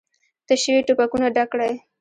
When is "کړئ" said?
1.51-1.73